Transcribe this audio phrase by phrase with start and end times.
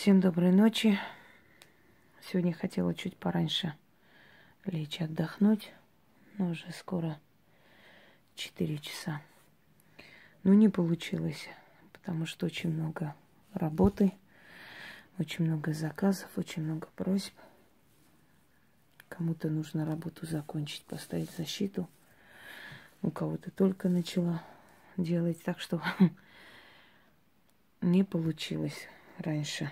[0.00, 0.98] Всем доброй ночи.
[2.22, 3.74] Сегодня хотела чуть пораньше
[4.64, 5.74] лечь отдохнуть,
[6.38, 7.20] но уже скоро
[8.34, 9.20] 4 часа.
[10.42, 11.50] Но не получилось,
[11.92, 13.14] потому что очень много
[13.52, 14.12] работы,
[15.18, 17.34] очень много заказов, очень много просьб.
[19.10, 21.86] Кому-то нужно работу закончить, поставить защиту.
[23.02, 24.42] У кого-то только начала
[24.96, 25.82] делать, так что
[27.82, 28.88] не получилось
[29.18, 29.70] раньше.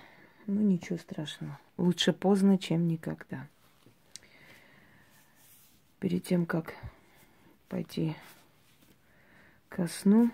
[0.51, 1.59] Ну, ничего страшного.
[1.77, 3.47] Лучше поздно, чем никогда.
[5.99, 6.73] Перед тем, как
[7.67, 8.15] пойти
[9.67, 10.31] ко сну,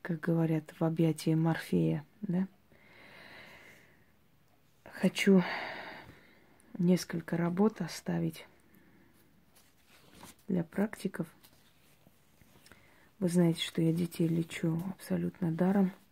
[0.00, 2.48] как говорят в объятии Морфея, да,
[4.84, 5.42] хочу
[6.78, 8.46] несколько работ оставить
[10.48, 11.26] для практиков.
[13.18, 15.92] Вы знаете, что я детей лечу абсолютно даром–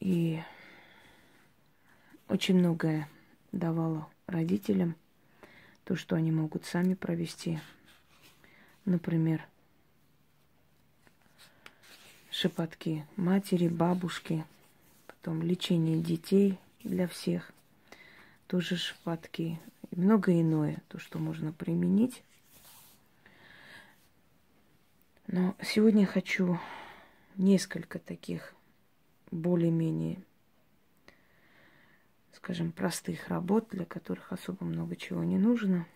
[0.00, 0.42] и
[2.28, 3.08] очень многое
[3.52, 4.96] давала родителям,
[5.84, 7.60] то, что они могут сами провести.
[8.84, 9.46] Например,
[12.30, 14.44] шепотки матери, бабушки,
[15.06, 17.52] потом лечение детей для всех,
[18.46, 22.22] тоже шепотки и многое иное, то, что можно применить.
[25.26, 26.58] Но сегодня хочу
[27.36, 28.54] несколько таких
[29.30, 30.22] более-менее,
[32.32, 35.86] скажем, простых работ, для которых особо много чего не нужно,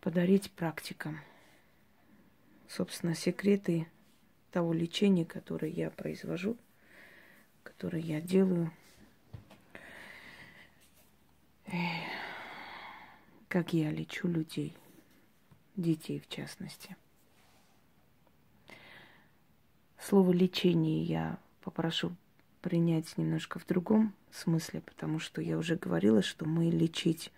[0.00, 1.18] подарить практикам.
[2.68, 3.86] Собственно, секреты
[4.50, 6.56] того лечения, которое я произвожу,
[7.62, 8.70] которое я делаю.
[13.48, 14.76] Как я лечу людей,
[15.76, 16.96] детей в частности.
[20.00, 22.16] Слово лечение я попрошу
[22.62, 27.30] принять немножко в другом смысле, потому что я уже говорила, что мы лечить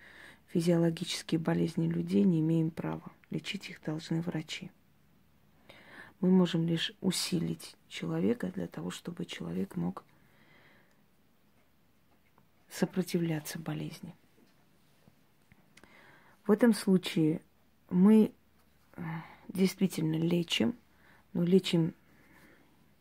[0.48, 3.10] физиологические болезни людей не имеем права.
[3.30, 4.70] Лечить их должны врачи.
[6.20, 10.04] Мы можем лишь усилить человека для того, чтобы человек мог
[12.70, 14.14] сопротивляться болезни.
[16.46, 17.40] В этом случае
[17.90, 18.32] мы
[18.94, 19.02] э,
[19.48, 20.76] действительно лечим,
[21.32, 21.94] но лечим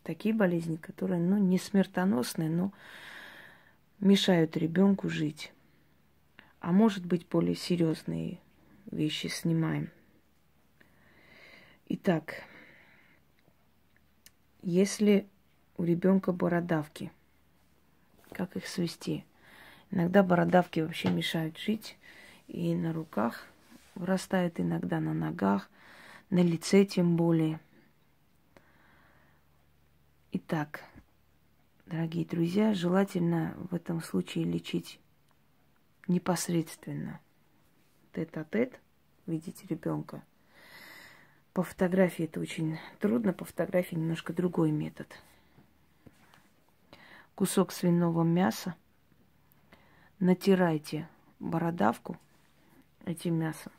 [0.03, 2.71] такие болезни, которые, ну, не смертоносные, но
[3.99, 5.53] мешают ребенку жить.
[6.59, 8.39] А может быть, более серьезные
[8.91, 9.89] вещи снимаем.
[11.89, 12.43] Итак,
[14.61, 15.27] если
[15.77, 17.11] у ребенка бородавки,
[18.31, 19.25] как их свести?
[19.89, 21.97] Иногда бородавки вообще мешают жить,
[22.47, 23.45] и на руках
[23.95, 25.69] вырастают, иногда на ногах,
[26.29, 27.59] на лице тем более–
[30.33, 30.85] Итак,
[31.85, 34.97] дорогие друзья, желательно в этом случае лечить
[36.07, 37.19] непосредственно
[38.13, 38.79] тет-а-тет,
[39.25, 40.23] видите ребенка.
[41.51, 45.13] По фотографии это очень трудно, по фотографии немножко другой метод.
[47.35, 48.75] Кусок свиного мяса,
[50.19, 51.09] натирайте
[51.39, 52.17] бородавку
[53.03, 53.73] этим мясом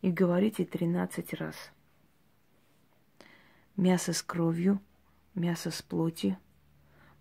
[0.00, 1.56] и говорите 13 раз.
[3.76, 4.80] Мясо с кровью–
[5.36, 6.36] мясо с плоти,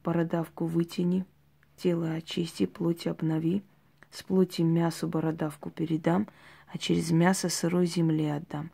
[0.04, 1.26] бородавку вытяни,
[1.78, 3.64] тело очисти, плоть обнови,
[4.10, 6.28] с плоти мясу бородавку передам,
[6.68, 8.72] а через мясо сырой земле отдам.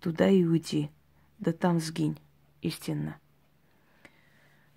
[0.00, 0.90] Туда и уйди,
[1.38, 2.18] да там сгинь,
[2.62, 3.18] истинно.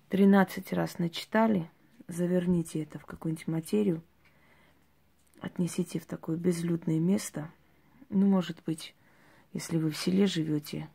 [0.08, 1.70] Тринадцать раз начитали,
[2.08, 4.02] заверните это в какую-нибудь материю,
[5.40, 7.50] отнесите в такое безлюдное место.
[8.08, 8.94] Ну, может быть,
[9.52, 10.88] если вы в селе живете,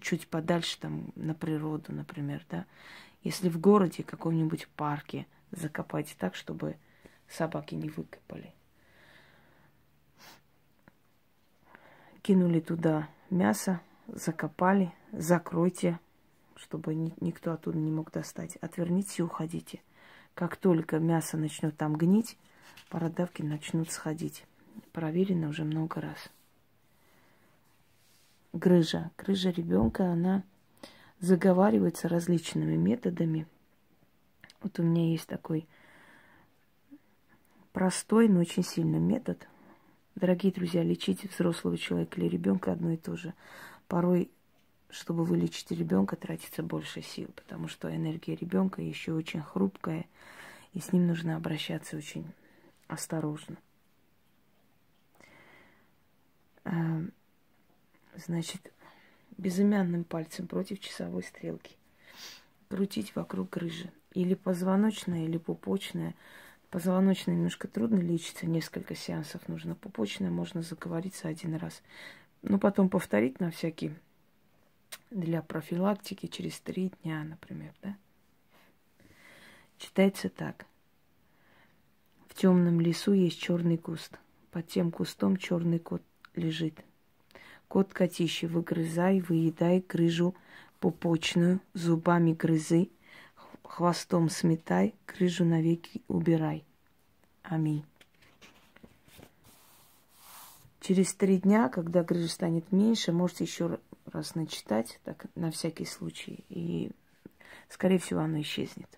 [0.00, 2.66] чуть подальше, там, на природу, например, да.
[3.22, 6.76] Если в городе, каком-нибудь парке закопать так, чтобы
[7.28, 8.52] собаки не выкопали.
[12.22, 16.00] Кинули туда мясо, закопали, закройте,
[16.56, 18.56] чтобы ни, никто оттуда не мог достать.
[18.56, 19.80] Отвернитесь и уходите.
[20.34, 22.36] Как только мясо начнет там гнить,
[22.90, 24.44] бородавки начнут сходить.
[24.92, 26.30] Проверено уже много раз
[28.56, 29.10] грыжа.
[29.18, 30.42] Грыжа ребенка, она
[31.20, 33.46] заговаривается различными методами.
[34.62, 35.66] Вот у меня есть такой
[37.72, 39.46] простой, но очень сильный метод.
[40.14, 43.34] Дорогие друзья, лечить взрослого человека или ребенка одно и то же.
[43.86, 44.30] Порой,
[44.88, 50.06] чтобы вылечить ребенка, тратится больше сил, потому что энергия ребенка еще очень хрупкая,
[50.72, 52.24] и с ним нужно обращаться очень
[52.88, 53.56] осторожно.
[58.16, 58.72] Значит,
[59.36, 61.76] безымянным пальцем против часовой стрелки.
[62.68, 63.92] крутить вокруг грыжи.
[64.12, 66.14] Или позвоночная, или пупочная.
[66.70, 69.74] Позвоночная немножко трудно лечится, несколько сеансов нужно.
[69.74, 71.82] Пупочная можно заговориться один раз.
[72.42, 73.92] Ну, потом повторить на всякий
[75.10, 77.96] для профилактики через три дня, например, да?
[79.78, 80.66] Читается так.
[82.28, 84.18] В темном лесу есть черный куст.
[84.50, 86.02] Под тем кустом черный кот
[86.34, 86.82] лежит.
[87.68, 90.34] Кот котище, выгрызай, выедай крыжу
[90.80, 92.90] пупочную, зубами грызы,
[93.62, 96.64] хвостом сметай, крыжу навеки убирай.
[97.42, 97.84] Аминь.
[100.80, 103.80] Через три дня, когда грыжа станет меньше, можете еще
[104.12, 106.92] раз начитать, так на всякий случай, и,
[107.68, 108.88] скорее всего, оно исчезнет.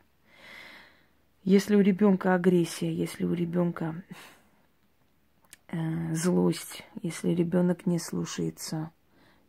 [1.44, 3.94] Если у ребенка агрессия, если у ребенка
[5.69, 8.91] э, злость, если ребенок не слушается,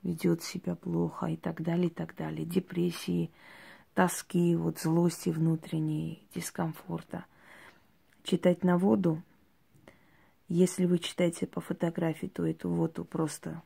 [0.04, 3.32] ведет себя плохо и так далее, и так далее, депрессии,
[3.94, 7.26] тоски, вот злости внутренней, дискомфорта.
[8.24, 9.22] Читать на воду,
[10.48, 13.62] если вы читаете по фотографии, то эту воду просто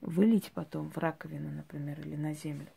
[0.00, 2.68] вылить потом в раковину, например, или на землю.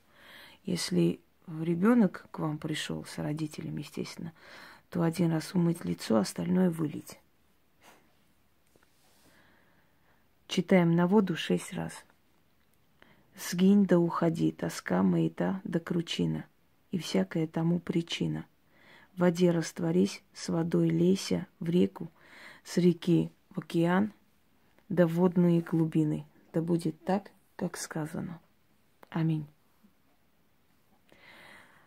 [0.64, 4.34] Если ребенок к вам пришел с родителями, естественно,
[4.90, 7.20] то один раз умыть лицо, остальное вылить.
[10.52, 11.94] Читаем на воду шесть раз.
[13.38, 16.44] Сгинь да уходи, тоска маята да кручина,
[16.92, 18.46] и всякая тому причина.
[19.16, 22.12] В воде растворись, с водой лейся в реку,
[22.66, 24.12] с реки в океан,
[24.90, 26.26] да водные глубины.
[26.52, 28.42] Да будет так, как сказано.
[29.10, 29.48] Аминь.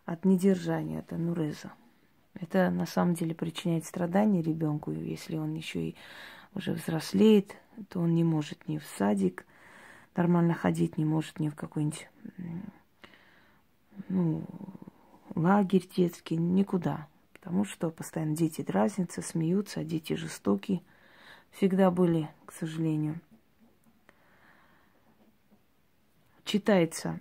[0.06, 1.70] От недержания, от ануреза.
[2.32, 5.96] Это на самом деле причиняет страдания ребенку, если он еще и
[6.54, 7.56] уже взрослеет,
[7.88, 9.46] то он не может ни в садик
[10.14, 12.08] нормально ходить, не может ни в какой-нибудь
[14.08, 14.44] ну,
[15.34, 17.08] лагерь детский, никуда.
[17.32, 20.82] Потому что постоянно дети дразнятся, смеются, а дети жестокие
[21.50, 23.20] всегда были, к сожалению.
[26.44, 27.20] Читается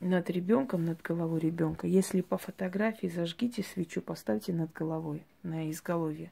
[0.00, 1.86] над ребенком, над головой ребенка.
[1.86, 6.30] Если по фотографии зажгите свечу, поставьте над головой, на изголовье.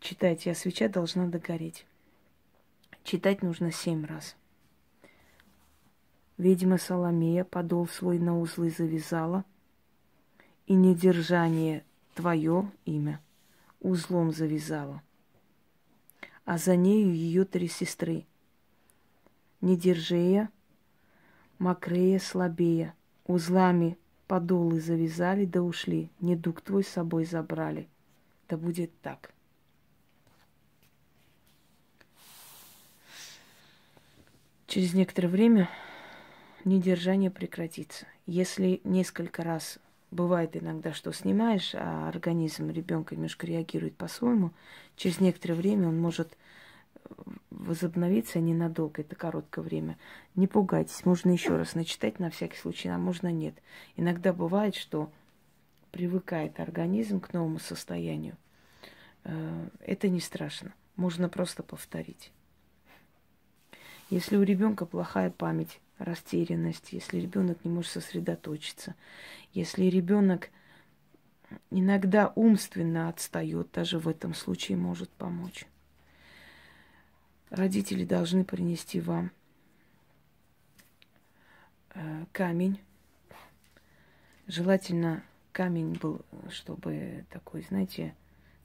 [0.00, 1.86] Читайте, а свеча должна догореть.
[3.04, 4.36] Читать нужно семь раз.
[6.36, 9.44] Ведьма Соломея подол свой на узлы завязала,
[10.66, 11.84] и недержание
[12.14, 13.20] твое имя
[13.80, 15.02] узлом завязала.
[16.44, 18.24] А за нею ее три сестры.
[19.60, 20.50] Недержея,
[21.58, 22.94] Макрея слабее,
[23.26, 23.98] узлами
[24.28, 27.88] подолы завязали да ушли, недуг твой с собой забрали.
[28.48, 29.32] Да будет так.
[34.68, 35.70] Через некоторое время
[36.66, 38.06] недержание прекратится.
[38.26, 39.78] Если несколько раз
[40.10, 44.50] бывает иногда, что снимаешь, а организм ребенка немножко реагирует по-своему,
[44.94, 46.36] через некоторое время он может
[47.48, 49.96] возобновиться ненадолго, это короткое время.
[50.34, 53.54] Не пугайтесь, можно еще раз начитать на всякий случай, а можно нет.
[53.96, 55.10] Иногда бывает, что
[55.92, 58.36] привыкает организм к новому состоянию.
[59.24, 62.32] Э, это не страшно, можно просто повторить.
[64.10, 68.94] Если у ребенка плохая память, растерянность, если ребенок не может сосредоточиться,
[69.52, 70.50] если ребенок
[71.70, 75.66] иногда умственно отстает, даже в этом случае может помочь.
[77.50, 79.30] Родители должны принести вам
[81.94, 82.80] э, камень.
[84.46, 88.14] Желательно камень был, чтобы такой, знаете,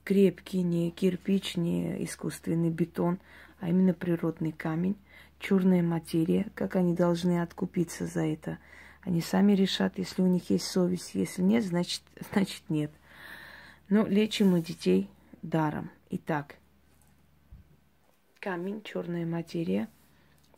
[0.04, 3.18] крепкий, не кирпич, не искусственный бетон,
[3.58, 4.96] а именно природный камень,
[5.38, 8.58] черная материя, как они должны откупиться за это.
[9.02, 12.90] Они сами решат, если у них есть совесть, если нет, значит, значит нет.
[13.88, 15.10] Но лечим мы детей
[15.42, 15.90] даром.
[16.10, 16.56] Итак,
[18.40, 19.88] камень, черная материя.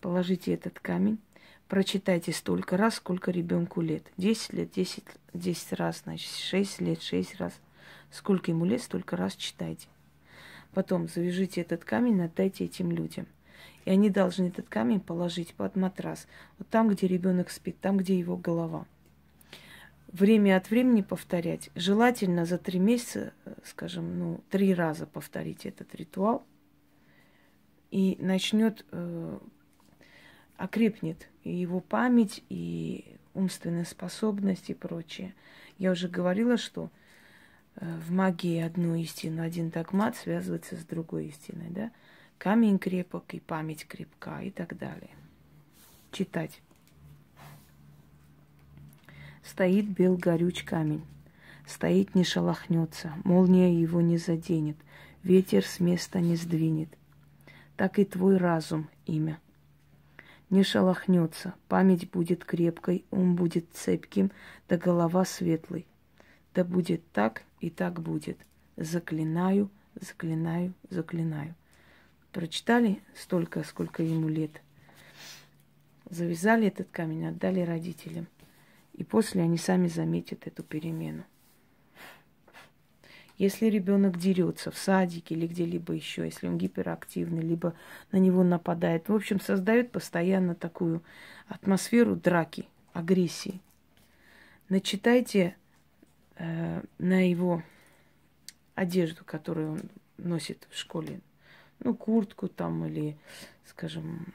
[0.01, 1.19] Положите этот камень.
[1.69, 4.05] Прочитайте столько раз, сколько ребенку лет.
[4.19, 7.53] 10 лет, 10, 10 раз, значит, 6 лет, 6 раз.
[8.11, 9.89] Сколько ему лет, столько раз читайте.
[10.73, 13.27] Потом завяжите этот камень, отдайте этим людям.
[13.85, 16.27] И они должны этот камень положить под матрас.
[16.59, 18.87] Вот там, где ребенок спит, там, где его голова.
[20.09, 21.71] Время от времени повторять.
[21.75, 23.33] Желательно за три месяца,
[23.65, 26.45] скажем, ну, три раза повторить этот ритуал–
[27.91, 29.39] и начнет, э,
[30.57, 35.35] окрепнет и его память, и умственная способность и прочее.
[35.79, 36.91] Я уже говорила, что
[37.81, 41.91] в магии одну истину, один догмат связывается с другой истиной, да?
[42.39, 45.11] Камень крепок и память крепка и так далее.
[46.13, 46.61] Читать.
[49.43, 51.05] Стоит бел горюч камень,
[51.67, 54.77] стоит не шелохнется, молния его не заденет,
[55.23, 56.89] ветер с места не сдвинет.
[57.77, 59.39] Так и твой разум имя.
[60.51, 64.33] Не шелохнется, память будет крепкой, ум будет цепким,
[64.69, 65.87] да голова светлой.
[66.55, 68.39] Да будет так и так будет.
[68.77, 71.55] Заклинаю, заклинаю, заклинаю.
[72.33, 74.61] Прочитали столько, сколько ему лет.
[76.11, 78.27] Завязали этот камень, отдали родителям.
[78.93, 81.25] И после они сами заметят эту перемену.
[83.39, 87.75] Если ребенок дерется в садике или где-либо еще, если он гиперактивный, либо
[88.11, 91.03] на него нападает, в общем, создает постоянно такую
[91.47, 93.61] атмосферу драки, агрессии.
[94.71, 95.55] Начитайте
[96.37, 97.63] э, на его
[98.75, 99.81] одежду, которую он
[100.19, 101.21] носит в школе,
[101.81, 103.17] ну, куртку там или,
[103.65, 104.33] скажем,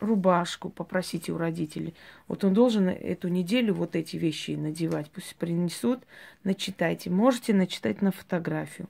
[0.00, 1.94] рубашку, попросите у родителей.
[2.26, 5.10] Вот он должен эту неделю вот эти вещи надевать.
[5.10, 6.00] Пусть принесут,
[6.42, 7.10] начитайте.
[7.10, 8.88] Можете начитать на фотографию.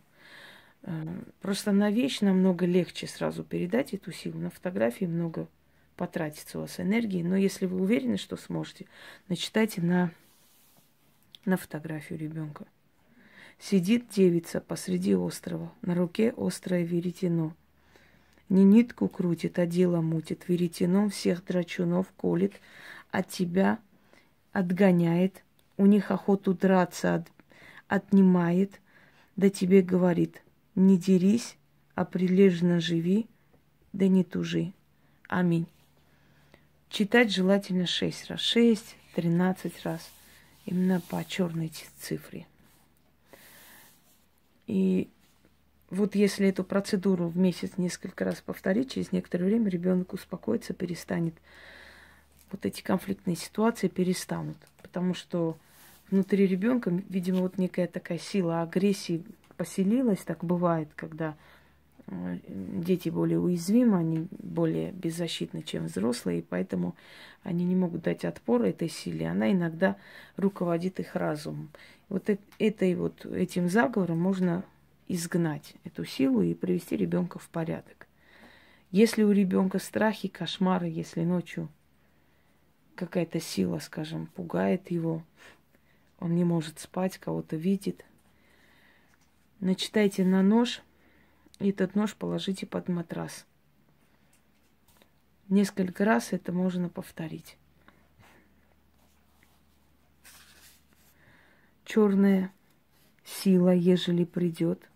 [0.82, 1.04] Э,
[1.40, 4.38] просто на вещь намного легче сразу передать эту силу.
[4.38, 5.48] На фотографии много
[5.96, 7.22] потратится у вас энергии.
[7.22, 8.86] Но если вы уверены, что сможете,
[9.28, 10.12] начитайте на,
[11.44, 12.66] на фотографию ребенка.
[13.58, 17.54] Сидит девица посреди острова, на руке острое веретено–
[18.50, 22.52] не нитку крутит, а дело мутит, веретеном всех драчунов колет,
[23.10, 23.78] от тебя
[24.52, 25.44] отгоняет,
[25.76, 27.28] у них охоту драться от,
[27.86, 28.80] отнимает,
[29.36, 30.42] да тебе говорит,
[30.74, 31.56] не дерись,
[31.94, 33.26] а прилежно живи,
[33.92, 34.72] да не тужи.
[35.28, 35.68] Аминь.
[36.88, 38.40] Читать желательно шесть раз.
[38.40, 40.10] Шесть, тринадцать раз.
[40.70, 42.46] Именно по черной цифре.
[44.68, 45.10] И
[45.90, 51.34] вот если эту процедуру в месяц несколько раз повторить, через некоторое время ребенок успокоится, перестанет.
[52.52, 54.56] Вот эти конфликтные ситуации перестанут.
[54.80, 55.58] Потому что
[56.08, 59.24] внутри ребенка, видимо, вот некая такая сила агрессии
[59.56, 60.20] поселилась.
[60.20, 61.36] Так бывает, когда
[62.06, 66.94] дети более уязвимы, они более беззащитны, чем взрослые, и поэтому
[67.42, 69.28] они не могут дать отпор этой силе.
[69.28, 69.96] Она иногда
[70.36, 71.70] руководит их разумом.
[72.08, 72.28] Вот
[72.58, 74.64] этой вот этим заговором можно
[75.08, 78.06] изгнать эту силу и привести ребенка в порядок.
[78.90, 81.68] Если у ребенка страхи, кошмары, если ночью
[82.96, 85.22] какая-то сила, скажем, пугает его,
[86.18, 88.04] он не может спать, кого-то видит,
[89.60, 90.82] начитайте на нож,
[91.60, 93.46] этот нож положите под матрас.
[95.48, 97.56] Несколько раз это можно повторить.
[101.84, 102.52] Черная
[103.24, 104.88] сила, ежели придет,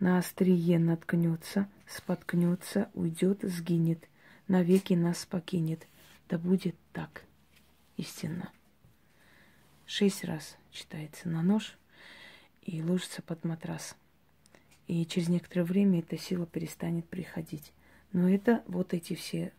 [0.00, 4.08] на острие наткнется, споткнется, уйдет, сгинет,
[4.48, 5.86] навеки нас покинет.
[6.28, 7.24] Да будет так,
[7.96, 8.50] истинно.
[9.86, 11.76] Шесть раз читается на нож
[12.62, 13.96] и ложится под матрас.
[14.86, 17.72] И через некоторое время эта сила перестанет приходить.
[18.12, 19.52] Но это вот эти все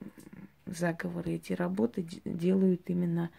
[0.66, 3.30] заговоры, эти работы делают именно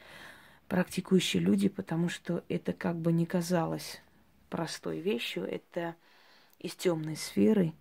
[0.69, 4.01] практикующие люди, потому что это как бы не казалось
[4.49, 5.95] простой вещью, это
[6.59, 7.73] из темной сферы.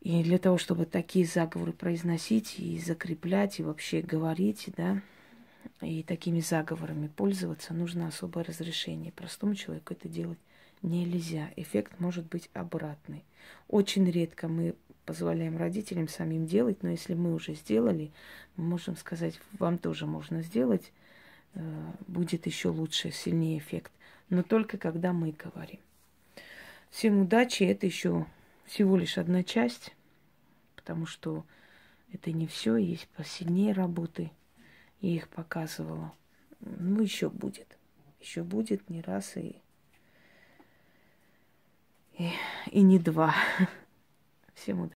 [0.00, 5.00] И для того, чтобы такие заговоры произносить и закреплять, и вообще говорить, да,
[5.80, 9.12] и такими заговорами пользоваться, нужно особое разрешение.
[9.12, 10.38] Простому человеку это делать
[10.84, 11.50] нельзя.
[11.56, 13.24] Эффект может быть обратный.
[13.68, 14.74] Очень редко мы
[15.06, 18.10] позволяем родителям самим делать, но если мы уже сделали,
[18.56, 20.92] мы можем сказать, вам тоже можно сделать,
[21.54, 21.60] э,
[22.06, 23.92] будет еще лучше, сильнее эффект.
[24.30, 25.80] Но только когда мы говорим.
[26.90, 27.64] Всем удачи.
[27.64, 28.26] Это еще
[28.66, 29.94] всего лишь одна часть,
[30.76, 31.44] потому что
[32.12, 32.76] это не все.
[32.76, 34.30] Есть посильнее работы.
[35.00, 36.12] Я их показывала.
[36.60, 37.78] Ну, еще будет.
[38.20, 39.56] Еще будет не раз и,
[42.18, 43.34] и, не два.
[44.54, 44.92] Всем удачи.